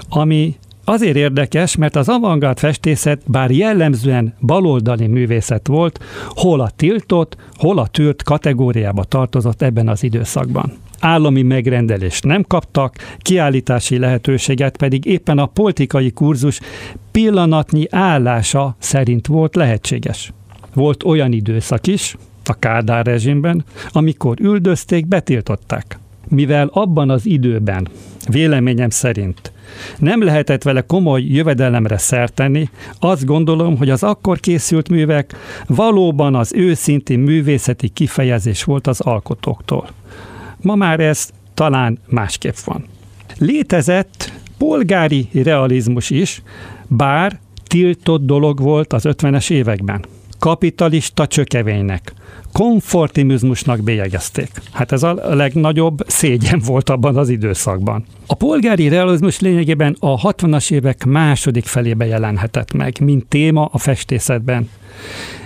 ami 0.08 0.56
Azért 0.88 1.16
érdekes, 1.16 1.76
mert 1.76 1.96
az 1.96 2.08
avantgárd 2.08 2.58
festészet 2.58 3.20
bár 3.26 3.50
jellemzően 3.50 4.34
baloldali 4.40 5.06
művészet 5.06 5.66
volt, 5.66 5.98
hol 6.28 6.60
a 6.60 6.70
tiltott, 6.76 7.36
hol 7.56 7.78
a 7.78 7.86
tűrt 7.86 8.22
kategóriába 8.22 9.04
tartozott 9.04 9.62
ebben 9.62 9.88
az 9.88 10.02
időszakban 10.02 10.72
állami 11.00 11.42
megrendelést 11.42 12.24
nem 12.24 12.42
kaptak, 12.42 12.96
kiállítási 13.18 13.98
lehetőséget 13.98 14.76
pedig 14.76 15.04
éppen 15.04 15.38
a 15.38 15.46
politikai 15.46 16.10
kurzus 16.10 16.60
pillanatnyi 17.10 17.86
állása 17.90 18.76
szerint 18.78 19.26
volt 19.26 19.56
lehetséges. 19.56 20.32
Volt 20.76 21.04
olyan 21.04 21.32
időszak 21.32 21.86
is, 21.86 22.16
a 22.44 22.54
Kádár 22.58 23.06
rezsimben, 23.06 23.64
amikor 23.90 24.40
üldözték, 24.40 25.06
betiltották. 25.06 25.98
Mivel 26.28 26.70
abban 26.72 27.10
az 27.10 27.26
időben, 27.26 27.88
véleményem 28.28 28.90
szerint, 28.90 29.52
nem 29.98 30.22
lehetett 30.22 30.62
vele 30.62 30.80
komoly 30.80 31.22
jövedelemre 31.22 31.98
szerteni, 31.98 32.70
azt 32.98 33.24
gondolom, 33.24 33.76
hogy 33.76 33.90
az 33.90 34.02
akkor 34.02 34.40
készült 34.40 34.88
művek 34.88 35.34
valóban 35.66 36.34
az 36.34 36.52
őszinti 36.54 37.16
művészeti 37.16 37.88
kifejezés 37.88 38.64
volt 38.64 38.86
az 38.86 39.00
alkotóktól. 39.00 39.88
Ma 40.56 40.74
már 40.74 41.00
ez 41.00 41.28
talán 41.54 41.98
másképp 42.06 42.56
van. 42.64 42.84
Létezett 43.38 44.32
polgári 44.58 45.28
realizmus 45.32 46.10
is, 46.10 46.42
bár 46.86 47.38
tiltott 47.66 48.26
dolog 48.26 48.60
volt 48.60 48.92
az 48.92 49.02
50-es 49.06 49.50
években. 49.50 50.04
Kapitalista 50.38 51.26
csökevénynek, 51.26 52.12
konfortimizmusnak 52.52 53.82
bélyegezték. 53.82 54.50
Hát 54.72 54.92
ez 54.92 55.02
a 55.02 55.34
legnagyobb 55.34 56.04
szégyen 56.06 56.62
volt 56.64 56.90
abban 56.90 57.16
az 57.16 57.28
időszakban. 57.28 58.04
A 58.26 58.34
polgári 58.34 58.88
realizmus 58.88 59.40
lényegében 59.40 59.96
a 60.00 60.32
60-as 60.32 60.70
évek 60.70 61.04
második 61.04 61.64
felébe 61.64 62.06
jelenhetett 62.06 62.72
meg, 62.72 62.96
mint 63.00 63.26
téma 63.26 63.64
a 63.64 63.78
festészetben. 63.78 64.68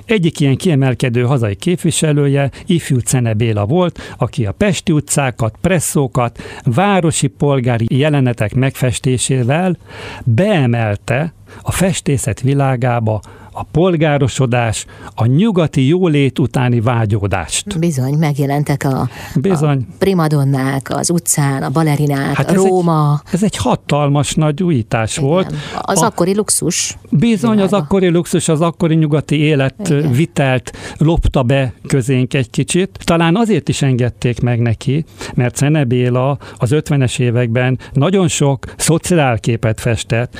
Egyik 0.04 0.40
ilyen 0.40 0.56
kiemelkedő 0.56 1.22
hazai 1.22 1.54
képviselője 1.54 2.50
ifjú 2.66 2.98
Cene 2.98 3.34
Béla 3.34 3.66
volt, 3.66 4.14
aki 4.18 4.46
a 4.46 4.52
Pesti 4.52 4.92
utcákat, 4.92 5.56
presszókat, 5.60 6.42
városi 6.64 7.26
polgári 7.26 7.86
jelenetek 7.88 8.54
megfestésével 8.54 9.76
beemelte 10.24 11.32
a 11.62 11.72
festészet 11.72 12.40
világába 12.40 13.20
a 13.52 13.62
polgárosodás, 13.62 14.86
a 15.14 15.26
nyugati 15.26 15.86
jólét 15.86 16.38
utáni 16.38 16.80
vágyódást. 16.80 17.78
Bizony, 17.78 18.14
megjelentek 18.14 18.84
a, 18.84 19.08
Bizony. 19.34 19.86
a 19.90 19.94
primadonnák 19.98 20.90
az 20.90 21.10
utcán, 21.10 21.62
a 21.62 21.70
balerinák, 21.70 22.34
hát 22.34 22.50
a 22.50 22.54
Róma. 22.54 23.20
Ez 23.24 23.28
egy, 23.28 23.34
ez 23.34 23.42
egy 23.42 23.56
hatalmas 23.56 24.34
nagy 24.34 24.62
újítás 24.62 25.16
Igen. 25.16 25.28
volt. 25.28 25.54
Az 25.80 26.02
a, 26.02 26.04
akkori 26.06 26.36
luxus. 26.36 26.96
Bizony, 27.10 27.50
világa. 27.50 27.76
az 27.76 27.82
akkori 27.82 28.08
luxus, 28.08 28.48
az 28.48 28.60
akkori 28.60 28.94
nyugati 28.94 29.36
élet 29.36 29.88
Igen. 29.88 30.12
vitelt 30.12 30.72
lopta 30.98 31.42
be 31.42 31.72
közénk 31.86 32.34
egy 32.34 32.50
kicsit. 32.50 32.98
Talán 33.04 33.36
azért 33.36 33.68
is 33.68 33.82
engedték 33.82 34.40
meg 34.40 34.60
neki, 34.60 35.04
mert 35.34 35.56
Szene 35.56 35.84
Béla 35.84 36.38
az 36.56 36.70
50-es 36.72 37.18
években 37.18 37.78
nagyon 37.92 38.28
sok 38.28 38.74
szociálképet 38.76 39.80
festett, 39.80 40.36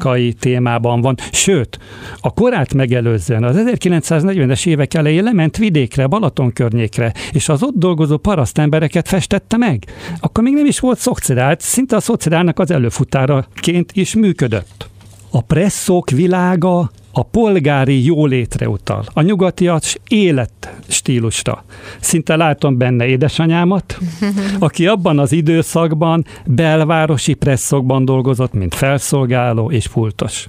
kazincbarcikai 0.00 0.32
témában 0.32 1.00
van, 1.00 1.16
sőt, 1.32 1.78
a 2.20 2.32
korát 2.32 2.74
megelőzően 2.74 3.44
az 3.44 3.56
1940-es 3.64 4.66
évek 4.66 4.94
elején 4.94 5.22
lement 5.22 5.56
vidékre, 5.56 6.06
Balaton 6.06 6.52
környékre, 6.52 7.12
és 7.32 7.48
az 7.48 7.62
ott 7.62 7.74
dolgozó 7.76 8.16
parasztembereket 8.16 9.08
festette 9.08 9.56
meg. 9.56 9.84
Akkor 10.20 10.44
még 10.44 10.54
nem 10.54 10.66
is 10.66 10.80
volt 10.80 10.98
szociált, 10.98 11.60
szinte 11.60 11.96
a 11.96 12.00
szociálnak 12.00 12.58
az 12.58 12.70
előfutáraként 12.70 13.92
is 13.92 14.14
működött. 14.14 14.88
A 15.30 15.40
presszók 15.40 16.10
világa 16.10 16.90
a 17.12 17.22
polgári 17.22 18.04
jólétre 18.04 18.68
utal, 18.68 19.04
a 19.12 19.20
nyugatias 19.20 19.96
életstílusra. 20.08 21.64
Szinte 22.00 22.36
látom 22.36 22.76
benne 22.76 23.06
édesanyámat, 23.06 23.98
aki 24.58 24.86
abban 24.86 25.18
az 25.18 25.32
időszakban 25.32 26.24
belvárosi 26.46 27.34
presszokban 27.34 28.04
dolgozott, 28.04 28.52
mint 28.52 28.74
felszolgáló 28.74 29.70
és 29.70 29.88
pultos. 29.88 30.46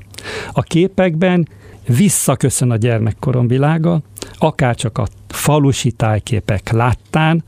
A 0.51 0.61
képekben 0.61 1.47
visszaköszön 1.87 2.71
a 2.71 2.75
gyermekkorom 2.75 3.47
világa, 3.47 4.01
akárcsak 4.37 4.97
a 4.97 5.07
falusi 5.27 5.91
tájképek 5.91 6.71
láttán, 6.71 7.43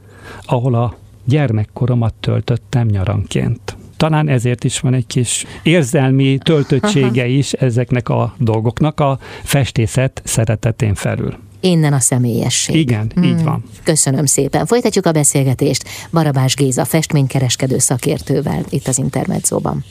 ahol 0.46 0.76
a 0.76 0.96
gyermekkoromat 1.26 2.14
töltöttem 2.20 2.88
nyaranként. 2.88 3.78
Talán 4.04 4.30
ezért 4.30 4.64
is 4.64 4.80
van 4.80 4.94
egy 4.94 5.08
kis 5.08 5.46
érzelmi 5.62 6.38
töltöttsége 6.44 7.28
is 7.28 7.54
ezeknek 7.54 8.10
a 8.10 8.36
dolgoknak 8.38 9.00
a 9.00 9.20
festészet 9.44 10.22
szeretetén 10.26 10.94
felül. 10.94 11.38
Innen 11.60 11.94
a 11.94 12.00
személyesség. 12.00 12.76
Igen, 12.76 13.12
hmm. 13.16 13.24
így 13.24 13.44
van. 13.44 13.64
Köszönöm 13.84 14.26
szépen. 14.26 14.66
Folytatjuk 14.66 15.06
a 15.06 15.12
beszélgetést 15.12 15.90
Barabás 16.12 16.56
Géza 16.56 16.86
festménykereskedő 16.86 17.78
szakértővel 17.78 18.66
itt 18.70 18.88
az 18.88 18.98
Intermedzóban. 18.98 19.84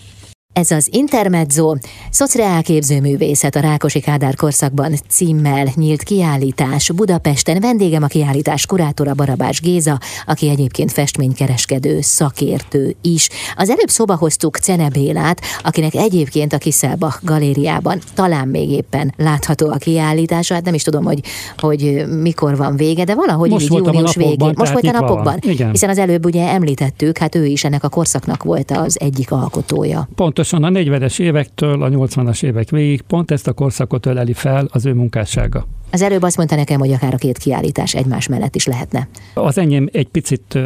Ez 0.52 0.70
az 0.70 0.88
Intermezzo, 0.90 1.74
Szociálképző 2.10 3.00
művészet 3.00 3.56
a 3.56 3.60
Rákosi 3.60 4.00
Kádár 4.00 4.34
korszakban 4.34 4.94
címmel 5.08 5.66
nyílt 5.74 6.02
kiállítás. 6.02 6.90
Budapesten 6.90 7.60
vendégem 7.60 8.02
a 8.02 8.06
kiállítás 8.06 8.66
kurátora 8.66 9.14
Barabás 9.14 9.60
Géza, 9.60 9.98
aki 10.26 10.48
egyébként 10.48 10.92
festménykereskedő, 10.92 12.00
szakértő 12.00 12.94
is. 13.02 13.28
Az 13.56 13.70
előbb 13.70 13.88
szóba 13.88 14.16
hoztuk 14.16 14.56
Cene 14.56 14.88
Bélát, 14.88 15.40
akinek 15.62 15.94
egyébként 15.94 16.52
a 16.52 16.58
Kiszelbach 16.58 17.24
galériában 17.24 17.98
talán 18.14 18.48
még 18.48 18.70
éppen 18.70 19.14
látható 19.16 19.70
a 19.70 19.76
kiállítása. 19.76 20.54
Hát 20.54 20.64
nem 20.64 20.74
is 20.74 20.82
tudom, 20.82 21.04
hogy, 21.04 21.20
hogy 21.58 22.04
mikor 22.20 22.56
van 22.56 22.76
vége, 22.76 23.04
de 23.04 23.14
valahogy 23.14 23.50
Most 23.50 23.64
így 23.64 23.76
június 23.76 24.14
végén. 24.14 24.52
Most 24.56 24.72
volt 24.72 24.86
a 24.86 25.00
napokban? 25.00 25.38
Igen. 25.40 25.70
Hiszen 25.70 25.90
az 25.90 25.98
előbb 25.98 26.24
ugye 26.24 26.48
említettük, 26.48 27.18
hát 27.18 27.34
ő 27.34 27.46
is 27.46 27.64
ennek 27.64 27.84
a 27.84 27.88
korszaknak 27.88 28.42
volt 28.42 28.70
az 28.70 29.00
egyik 29.00 29.30
alkotója. 29.30 30.08
Pontos 30.14 30.41
pontosan 30.50 30.74
a 30.74 30.98
40-es 30.98 31.20
évektől 31.20 31.82
a 31.82 31.88
80-as 31.88 32.42
évek 32.42 32.70
végig 32.70 33.02
pont 33.02 33.30
ezt 33.30 33.48
a 33.48 33.52
korszakot 33.52 34.06
öleli 34.06 34.32
fel 34.32 34.68
az 34.70 34.86
ő 34.86 34.94
munkássága. 34.94 35.66
Az 35.92 36.02
előbb 36.02 36.22
azt 36.22 36.36
mondta 36.36 36.56
nekem, 36.56 36.78
hogy 36.78 36.92
akár 36.92 37.14
a 37.14 37.16
két 37.16 37.38
kiállítás 37.38 37.94
egymás 37.94 38.26
mellett 38.26 38.54
is 38.54 38.66
lehetne. 38.66 39.08
Az 39.34 39.58
enyém 39.58 39.88
egy 39.92 40.08
picit 40.08 40.58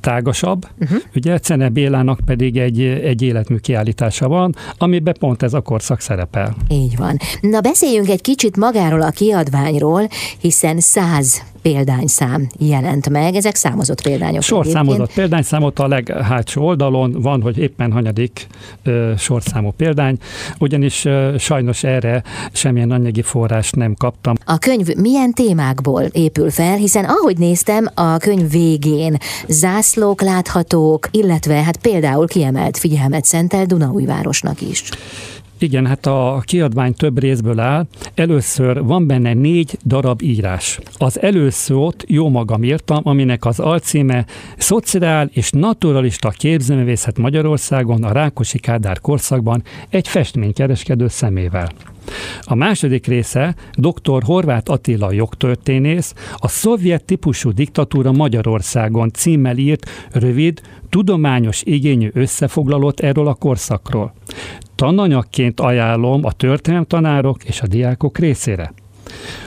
tágasabb, 0.00 0.66
uh-huh. 0.80 0.98
ugye 1.14 1.38
Cene 1.38 1.68
Bélának 1.68 2.20
pedig 2.26 2.56
egy, 2.56 2.80
egy 2.82 3.22
életmű 3.22 3.56
kiállítása 3.56 4.28
van, 4.28 4.54
amiben 4.78 5.14
pont 5.18 5.42
ez 5.42 5.54
a 5.54 5.60
korszak 5.60 6.00
szerepel. 6.00 6.56
Így 6.68 6.96
van. 6.96 7.16
Na 7.40 7.60
beszéljünk 7.60 8.08
egy 8.08 8.20
kicsit 8.20 8.56
magáról 8.56 9.02
a 9.02 9.10
kiadványról, 9.10 10.08
hiszen 10.38 10.80
száz 10.80 11.42
példányszám 11.62 12.48
jelent 12.58 13.08
meg. 13.08 13.34
Ezek 13.34 13.54
számozott 13.54 14.02
példányok. 14.02 14.42
Sorszámozott 14.42 15.12
példányszámot 15.12 15.78
a 15.78 15.86
leghátsó 15.86 16.62
oldalon 16.62 17.12
van, 17.12 17.42
hogy 17.42 17.58
éppen 17.58 17.92
hanyadik 17.92 18.46
ö, 18.82 19.12
sorszámú 19.18 19.70
példány, 19.70 20.16
ugyanis 20.58 21.04
ö, 21.04 21.34
sajnos 21.38 21.84
erre 21.84 22.22
semmilyen 22.52 22.90
anyagi 22.90 23.22
forrást 23.22 23.76
nem 23.76 23.94
kaptam. 23.94 24.34
A 24.44 24.58
könyv 24.68 24.94
milyen 24.96 25.32
témákból 25.32 26.02
épül 26.02 26.50
fel, 26.50 26.76
hiszen 26.76 27.04
ahogy 27.04 27.38
néztem, 27.38 27.86
a 27.94 28.16
könyv 28.16 28.50
végén 28.50 29.16
zászlók 29.46 30.20
láthatók, 30.20 31.08
illetve 31.10 31.54
hát 31.54 31.76
például 31.76 32.26
kiemelt 32.26 32.78
figyelmet 32.78 33.24
szentel 33.24 33.64
Dunaújvárosnak 33.64 34.60
is. 34.60 34.82
Igen, 35.58 35.86
hát 35.86 36.06
a 36.06 36.42
kiadvány 36.44 36.94
több 36.94 37.18
részből 37.18 37.60
áll. 37.60 37.86
Először 38.14 38.82
van 38.82 39.06
benne 39.06 39.34
négy 39.34 39.78
darab 39.84 40.22
írás. 40.22 40.78
Az 40.98 41.20
előszót 41.20 42.04
jó 42.06 42.28
magam 42.28 42.62
írtam, 42.62 43.00
aminek 43.02 43.44
az 43.44 43.60
alcíme 43.60 44.24
Szociál 44.56 45.30
és 45.32 45.50
naturalista 45.50 46.28
képzőművészet 46.28 47.18
Magyarországon 47.18 48.04
a 48.04 48.12
Rákosi 48.12 48.58
Kádár 48.58 49.00
korszakban 49.00 49.62
egy 49.88 50.08
festménykereskedő 50.08 51.08
szemével. 51.08 51.68
A 52.40 52.54
második 52.54 53.06
része 53.06 53.54
dr. 53.72 54.22
Horváth 54.22 54.70
Attila 54.70 55.12
jogtörténész 55.12 56.14
a 56.36 56.48
szovjet 56.48 57.04
típusú 57.04 57.50
diktatúra 57.50 58.12
Magyarországon 58.12 59.10
címmel 59.12 59.56
írt 59.56 59.90
rövid, 60.12 60.60
tudományos 60.88 61.62
igényű 61.64 62.10
összefoglalót 62.14 63.00
erről 63.00 63.26
a 63.26 63.34
korszakról. 63.34 64.12
Tananyagként 64.74 65.60
ajánlom 65.60 66.24
a 66.24 66.32
történelemtanárok 66.32 67.44
és 67.44 67.60
a 67.60 67.66
diákok 67.66 68.18
részére. 68.18 68.72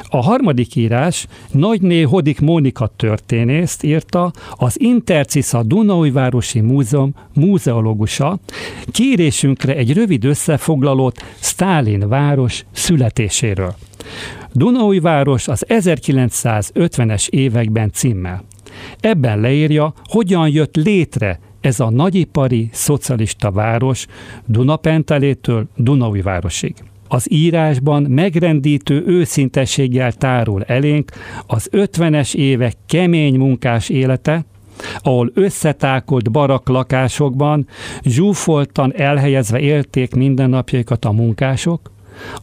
A 0.10 0.22
harmadik 0.22 0.76
írás 0.76 1.28
Nagyné 1.52 2.02
Hodik 2.02 2.40
Mónika 2.40 2.88
történészt 2.96 3.84
írta 3.84 4.32
az 4.56 4.80
Intercisza 4.80 5.64
Dunaújvárosi 5.64 6.60
Múzeum 6.60 7.14
múzeológusa, 7.34 8.40
kérésünkre 8.92 9.76
egy 9.76 9.94
rövid 9.94 10.26
összefoglalót 10.26 11.20
Stálin 11.40 12.10
város 12.10 12.66
születéséről. 12.72 13.76
Dunaújváros 14.54 15.48
az 15.48 15.66
1950-es 15.68 17.30
években 17.30 17.92
címmel. 17.92 18.44
Ebben 19.00 19.40
leírja, 19.40 19.94
hogyan 20.04 20.50
jött 20.50 20.76
létre 20.76 21.40
ez 21.62 21.80
a 21.80 21.90
nagyipari 21.90 22.70
szocialista 22.72 23.52
város 23.52 24.06
Dunapentelétől 24.46 25.68
Dunaújvárosig. 25.76 26.74
Az 27.14 27.32
írásban 27.32 28.04
megrendítő 28.04 29.04
őszintességgel 29.06 30.14
tárul 30.14 30.64
elénk 30.64 31.12
az 31.48 31.70
50-es 31.72 32.36
évek 32.36 32.76
kemény 32.86 33.38
munkás 33.38 33.90
élete, 33.90 34.46
ahol 35.00 35.32
összetákolt 35.34 36.32
barak 36.32 36.68
lakásokban 36.68 37.68
zsúfoltan 38.02 38.94
elhelyezve 38.96 39.60
élték 39.60 40.16
mindennapjaikat 40.16 41.06
a 41.06 41.12
munkások, 41.12 41.92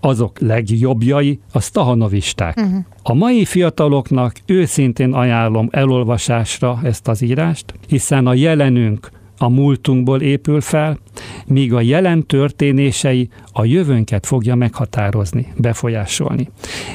azok 0.00 0.38
legjobbjai 0.38 1.40
a 1.52 1.60
stahanovisták. 1.60 2.56
Uh-huh. 2.56 2.84
A 3.02 3.14
mai 3.14 3.44
fiataloknak 3.44 4.36
őszintén 4.46 5.12
ajánlom 5.12 5.68
elolvasásra 5.70 6.80
ezt 6.82 7.08
az 7.08 7.22
írást, 7.22 7.74
hiszen 7.86 8.26
a 8.26 8.34
jelenünk 8.34 9.10
a 9.38 9.48
múltunkból 9.48 10.20
épül 10.20 10.60
fel, 10.60 10.98
míg 11.46 11.74
a 11.74 11.80
jelen 11.80 12.26
történései 12.26 13.28
a 13.52 13.64
jövőnket 13.64 14.26
fogja 14.26 14.54
meghatározni, 14.54 15.52
befolyásolni. 15.56 16.50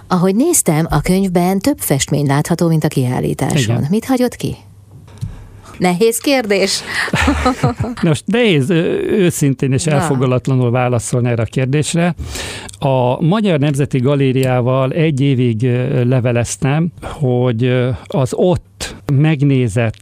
Ahogy 0.07 0.35
néztem, 0.35 0.87
a 0.89 1.01
könyvben 1.01 1.59
több 1.59 1.79
festmény 1.79 2.25
látható, 2.25 2.67
mint 2.67 2.83
a 2.83 2.87
kiállításon. 2.87 3.75
Igen. 3.77 3.87
Mit 3.89 4.05
hagyott 4.05 4.35
ki? 4.35 4.55
Nehéz 5.77 6.17
kérdés. 6.17 6.81
Most 8.01 8.23
nehéz 8.25 8.69
őszintén 8.69 9.71
és 9.71 9.85
elfogalatlanul 9.85 10.71
válaszolni 10.71 11.29
erre 11.29 11.41
a 11.41 11.45
kérdésre. 11.45 12.15
A 12.79 13.21
Magyar 13.21 13.59
Nemzeti 13.59 13.99
Galériával 13.99 14.91
egy 14.91 15.21
évig 15.21 15.61
leveleztem, 16.03 16.91
hogy 17.01 17.89
az 18.07 18.33
ott 18.33 18.95
megnézett 19.13 19.95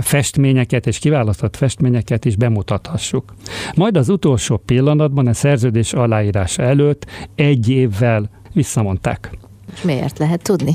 festményeket 0.00 0.86
és 0.86 0.98
kiválasztott 0.98 1.56
festményeket 1.56 2.24
is 2.24 2.36
bemutathassuk. 2.36 3.34
Majd 3.74 3.96
az 3.96 4.08
utolsó 4.08 4.56
pillanatban 4.56 5.26
a 5.26 5.34
szerződés 5.34 5.92
aláírása 5.92 6.62
előtt 6.62 7.06
egy 7.34 7.68
évvel 7.68 8.30
visszamondták. 8.52 9.30
Miért 9.82 10.18
lehet 10.18 10.42
tudni? 10.42 10.72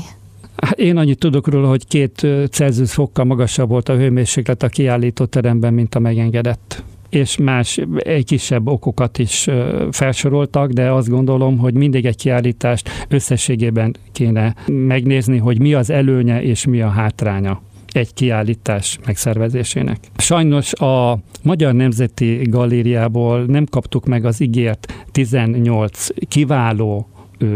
Én 0.74 0.96
annyit 0.96 1.18
tudok 1.18 1.48
róla, 1.48 1.68
hogy 1.68 1.86
két 1.86 2.26
Celsius 2.50 2.92
fokkal 2.92 3.24
magasabb 3.24 3.68
volt 3.68 3.88
a 3.88 3.96
hőmérséklet 3.96 4.62
a 4.62 4.68
kiállító 4.68 5.24
teremben, 5.24 5.74
mint 5.74 5.94
a 5.94 5.98
megengedett 5.98 6.82
és 7.14 7.36
más 7.36 7.80
egy 7.96 8.24
kisebb 8.24 8.68
okokat 8.68 9.18
is 9.18 9.48
felsoroltak, 9.90 10.70
de 10.70 10.90
azt 10.90 11.08
gondolom, 11.08 11.58
hogy 11.58 11.74
mindig 11.74 12.06
egy 12.06 12.16
kiállítást 12.16 12.88
összességében 13.08 13.96
kéne 14.12 14.54
megnézni, 14.66 15.38
hogy 15.38 15.60
mi 15.60 15.74
az 15.74 15.90
előnye 15.90 16.42
és 16.42 16.66
mi 16.66 16.80
a 16.80 16.88
hátránya 16.88 17.62
egy 17.96 18.14
kiállítás 18.14 18.98
megszervezésének. 19.06 19.98
Sajnos 20.16 20.72
a 20.72 21.18
Magyar 21.42 21.74
Nemzeti 21.74 22.46
Galériából 22.50 23.44
nem 23.44 23.64
kaptuk 23.64 24.06
meg 24.06 24.24
az 24.24 24.40
ígért 24.40 24.92
18 25.12 26.08
kiváló 26.28 27.08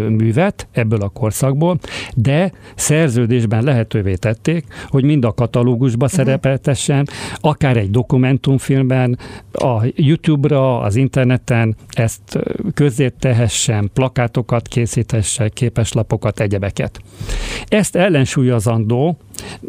művet 0.08 0.68
ebből 0.72 1.00
a 1.00 1.08
korszakból, 1.08 1.78
de 2.14 2.52
szerződésben 2.74 3.64
lehetővé 3.64 4.14
tették, 4.14 4.64
hogy 4.86 5.04
mind 5.04 5.24
a 5.24 5.32
katalógusba 5.32 6.04
uh-huh. 6.04 6.20
szerepeltessen, 6.20 7.08
akár 7.34 7.76
egy 7.76 7.90
dokumentumfilmben, 7.90 9.18
a 9.52 9.84
YouTube-ra, 9.94 10.80
az 10.80 10.96
interneten 10.96 11.76
ezt 11.88 12.38
közé 12.74 13.08
tehessen, 13.08 13.90
plakátokat 13.92 14.68
készíthessen, 14.68 15.50
képeslapokat, 15.54 16.40
egyebeket. 16.40 17.00
Ezt 17.68 17.96
ellensúlyozandó, 17.96 19.16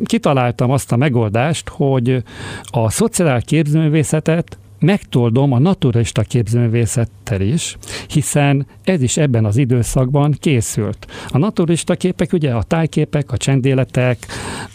kitaláltam 0.03 0.71
azt 0.71 0.91
a 0.91 0.95
megoldást, 0.95 1.69
hogy 1.69 2.23
a 2.63 2.89
szociál 2.89 3.41
képzőművészetet 3.41 4.57
megtoldom 4.79 5.51
a 5.51 5.59
naturista 5.59 6.21
képzőművészettel 6.21 7.41
is, 7.41 7.77
hiszen 8.07 8.67
ez 8.83 9.01
is 9.01 9.17
ebben 9.17 9.45
az 9.45 9.57
időszakban 9.57 10.35
készült. 10.39 11.07
A 11.27 11.37
naturista 11.37 11.95
képek 11.95 12.33
ugye 12.33 12.51
a 12.51 12.63
tájképek, 12.63 13.31
a 13.31 13.37
csendéletek, 13.37 14.17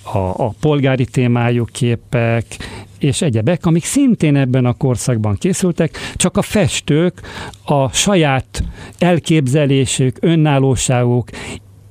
a, 0.02 0.18
a 0.18 0.54
polgári 0.60 1.04
témájú 1.04 1.64
képek, 1.64 2.44
és 2.98 3.22
egyebek, 3.22 3.66
amik 3.66 3.84
szintén 3.84 4.36
ebben 4.36 4.64
a 4.64 4.72
korszakban 4.72 5.36
készültek, 5.36 5.98
csak 6.16 6.36
a 6.36 6.42
festők 6.42 7.20
a 7.64 7.88
saját 7.88 8.64
elképzelésük, 8.98 10.16
önállóságuk, 10.20 11.28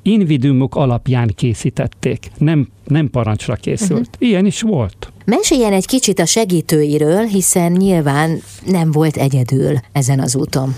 invidumuk 0.04 0.76
alapján 0.76 1.32
készítették, 1.36 2.32
nem, 2.38 2.68
nem 2.88 3.10
parancsra 3.10 3.56
készült. 3.56 4.10
Uh-huh. 4.14 4.30
Ilyen 4.30 4.46
is 4.46 4.62
volt. 4.62 5.12
Meséljen 5.26 5.74
egy 5.74 5.86
kicsit 5.86 6.20
a 6.20 6.26
segítőiről, 6.26 7.26
hiszen 7.26 7.72
nyilván 7.72 8.42
nem 8.66 8.92
volt 8.92 9.18
egyedül 9.18 9.78
ezen 9.92 10.20
az 10.20 10.36
úton. 10.36 10.76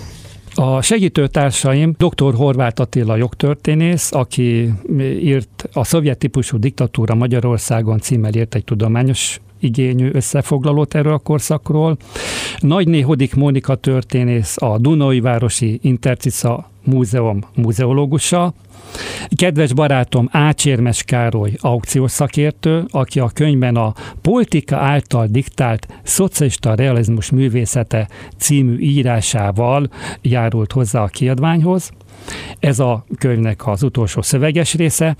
A 0.54 0.82
segítőtársaim 0.82 1.94
dr. 1.98 2.34
Horváth 2.34 2.80
Attila 2.80 3.16
jogtörténész, 3.16 4.12
aki 4.12 4.72
írt 5.20 5.68
a 5.72 5.84
szovjet 5.84 6.18
típusú 6.18 6.58
diktatúra 6.58 7.14
Magyarországon 7.14 8.00
címmel 8.00 8.34
írt 8.34 8.54
egy 8.54 8.64
tudományos 8.64 9.40
igényű 9.60 10.10
összefoglalót 10.12 10.94
erről 10.94 11.12
a 11.12 11.18
korszakról. 11.18 11.96
Nagyné 12.58 13.00
Hodik 13.00 13.34
Mónika 13.34 13.74
történész, 13.74 14.56
a 14.62 14.78
Dunai 14.78 15.20
Városi 15.20 15.78
Intercica 15.82 16.70
Múzeum 16.86 17.40
muzeológusa, 17.54 18.54
Kedves 19.36 19.72
barátom 19.72 20.28
Ácsérmes 20.32 21.02
Károly, 21.02 21.52
aukciós 21.60 22.10
szakértő, 22.10 22.84
aki 22.90 23.20
a 23.20 23.30
könyvben 23.34 23.76
a 23.76 23.94
Politika 24.22 24.76
által 24.76 25.26
diktált 25.26 25.86
szocialista 26.02 26.74
realizmus 26.74 27.30
művészete 27.30 28.08
című 28.38 28.78
írásával 28.78 29.88
járult 30.22 30.72
hozzá 30.72 31.02
a 31.02 31.06
kiadványhoz. 31.06 31.90
Ez 32.58 32.78
a 32.78 33.04
könyvnek 33.18 33.66
az 33.66 33.82
utolsó 33.82 34.22
szöveges 34.22 34.74
része, 34.74 35.16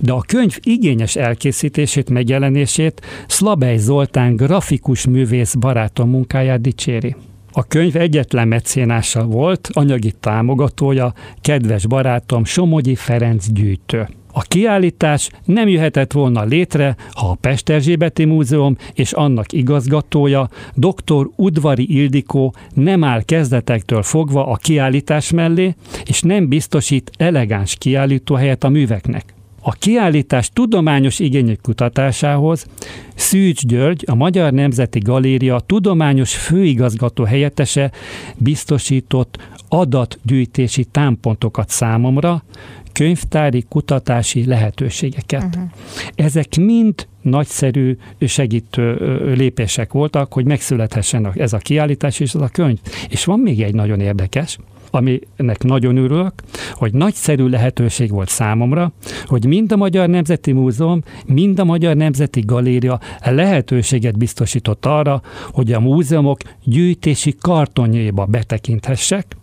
de 0.00 0.12
a 0.12 0.24
könyv 0.26 0.56
igényes 0.62 1.16
elkészítését, 1.16 2.10
megjelenését 2.10 3.00
Szlabej 3.26 3.76
Zoltán 3.76 4.36
grafikus 4.36 5.06
művész 5.06 5.54
barátom 5.54 6.10
munkáját 6.10 6.60
dicséri. 6.60 7.16
A 7.56 7.64
könyv 7.66 7.96
egyetlen 7.96 8.48
mecénása 8.48 9.24
volt, 9.24 9.68
anyagi 9.72 10.12
támogatója, 10.20 11.12
kedves 11.40 11.86
barátom 11.86 12.44
Somogyi 12.44 12.94
Ferenc 12.94 13.46
gyűjtő. 13.52 14.08
A 14.32 14.40
kiállítás 14.40 15.28
nem 15.44 15.68
jöhetett 15.68 16.12
volna 16.12 16.44
létre, 16.44 16.96
ha 17.12 17.28
a 17.28 17.36
Pesterzsébeti 17.40 18.24
Múzeum 18.24 18.76
és 18.94 19.12
annak 19.12 19.52
igazgatója, 19.52 20.48
dr. 20.74 21.28
Udvari 21.36 21.96
Ildikó 21.96 22.54
nem 22.74 23.04
áll 23.04 23.22
kezdetektől 23.22 24.02
fogva 24.02 24.46
a 24.46 24.56
kiállítás 24.56 25.30
mellé, 25.30 25.74
és 26.04 26.22
nem 26.22 26.48
biztosít 26.48 27.10
elegáns 27.16 27.74
kiállítóhelyet 27.74 28.64
a 28.64 28.68
műveknek. 28.68 29.34
A 29.66 29.72
kiállítás 29.72 30.50
tudományos 30.52 31.18
igények 31.18 31.58
kutatásához 31.62 32.66
Szűcs 33.14 33.66
György, 33.66 34.04
a 34.06 34.14
Magyar 34.14 34.52
Nemzeti 34.52 34.98
Galéria 34.98 35.60
tudományos 35.60 36.36
főigazgató 36.36 37.24
helyettese 37.24 37.90
biztosított 38.36 39.38
adatgyűjtési 39.68 40.84
támpontokat 40.84 41.68
számomra, 41.68 42.44
könyvtári 42.92 43.64
kutatási 43.68 44.46
lehetőségeket. 44.46 45.44
Uh-huh. 45.44 45.70
Ezek 46.14 46.56
mind 46.56 47.06
nagyszerű 47.22 47.96
segítő 48.20 48.94
lépések 49.34 49.92
voltak, 49.92 50.32
hogy 50.32 50.44
megszülethessen 50.44 51.32
ez 51.34 51.52
a 51.52 51.58
kiállítás 51.58 52.20
és 52.20 52.34
ez 52.34 52.40
a 52.40 52.48
könyv. 52.48 52.78
És 53.08 53.24
van 53.24 53.38
még 53.40 53.62
egy 53.62 53.74
nagyon 53.74 54.00
érdekes, 54.00 54.58
aminek 54.94 55.62
nagyon 55.62 55.96
örülök, 55.96 56.32
hogy 56.72 56.92
nagyszerű 56.92 57.46
lehetőség 57.46 58.10
volt 58.10 58.28
számomra, 58.28 58.92
hogy 59.24 59.46
mind 59.46 59.72
a 59.72 59.76
Magyar 59.76 60.08
Nemzeti 60.08 60.52
Múzeum, 60.52 61.02
mind 61.26 61.58
a 61.58 61.64
Magyar 61.64 61.96
Nemzeti 61.96 62.40
Galéria 62.40 63.00
lehetőséget 63.24 64.18
biztosított 64.18 64.86
arra, 64.86 65.22
hogy 65.52 65.72
a 65.72 65.80
múzeumok 65.80 66.38
gyűjtési 66.64 67.34
kartonjéba 67.40 68.24
betekinthessek, 68.24 69.36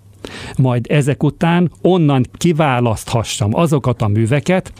majd 0.58 0.86
ezek 0.90 1.24
után 1.24 1.72
onnan 1.82 2.26
kiválaszthassam 2.38 3.56
azokat 3.56 4.02
a 4.02 4.08
műveket, 4.08 4.74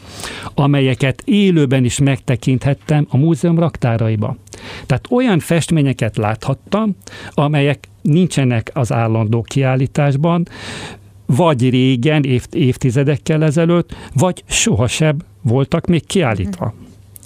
amelyeket 0.54 1.22
élőben 1.24 1.84
is 1.84 1.98
megtekinthettem 1.98 3.06
a 3.10 3.16
múzeum 3.16 3.58
raktáraiba. 3.58 4.36
Tehát 4.86 5.06
olyan 5.10 5.38
festményeket 5.38 6.16
láthattam, 6.16 6.96
amelyek 7.30 7.88
nincsenek 8.02 8.70
az 8.74 8.92
állandó 8.92 9.42
kiállításban, 9.42 10.48
vagy 11.26 11.70
régen, 11.70 12.24
év, 12.24 12.46
évtizedekkel 12.50 13.44
ezelőtt, 13.44 13.94
vagy 14.14 14.44
sohasem 14.46 15.16
voltak 15.42 15.86
még 15.86 16.06
kiállítva. 16.06 16.74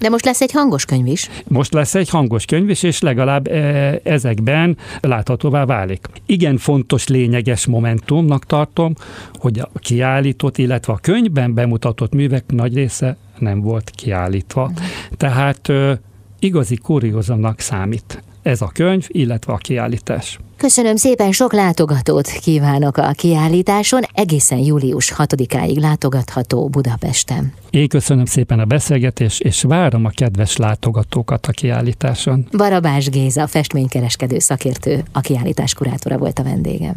De 0.01 0.09
most 0.09 0.25
lesz 0.25 0.41
egy 0.41 0.53
hangos 0.53 0.85
könyv 0.85 1.07
is. 1.07 1.29
Most 1.49 1.73
lesz 1.73 1.95
egy 1.95 2.09
hangos 2.09 2.45
könyv 2.45 2.71
is, 2.71 2.83
és 2.83 3.01
legalább 3.01 3.47
e, 3.47 4.01
ezekben 4.03 4.77
láthatóvá 5.01 5.65
válik. 5.65 6.07
Igen 6.27 6.59
fontos, 6.59 7.09
lényeges 7.09 7.67
momentumnak 7.67 8.47
tartom, 8.47 8.95
hogy 9.33 9.59
a 9.59 9.71
kiállított, 9.79 10.59
illetve 10.59 10.93
a 10.93 10.99
könyvben 11.03 11.55
bemutatott 11.55 12.13
művek 12.13 12.45
nagy 12.47 12.75
része 12.75 13.17
nem 13.39 13.61
volt 13.61 13.91
kiállítva. 13.91 14.71
Tehát 15.17 15.73
igazi 16.39 16.77
kuriózumnak 16.77 17.61
számít 17.61 18.23
ez 18.43 18.63
a 18.63 18.71
könyv, 18.75 19.07
illetve 19.09 19.53
a 19.53 19.57
kiállítás. 19.57 20.39
Köszönöm 20.59 20.97
szépen, 20.97 21.33
sok 21.33 21.53
látogatót 21.53 22.27
kívánok 22.29 22.97
a 22.97 23.11
kiállításon, 23.11 24.03
egészen 24.13 24.59
július 24.59 25.13
6-áig 25.17 25.81
látogatható 25.81 26.69
Budapesten. 26.69 27.53
Én 27.71 27.89
köszönöm 27.89 28.25
szépen 28.25 28.59
a 28.59 28.65
beszélgetést, 28.65 29.41
és 29.41 29.63
várom 29.63 30.05
a 30.05 30.11
kedves 30.11 30.57
látogatókat 30.57 31.47
a 31.47 31.53
kiállításon. 31.53 32.47
Barabás 32.57 33.09
Géza, 33.09 33.47
festménykereskedő 33.47 34.39
szakértő, 34.39 35.05
a 35.13 35.21
kiállítás 35.21 35.75
kurátora 35.75 36.19
volt 36.19 36.39
a 36.39 36.43
vendégem. 36.43 36.95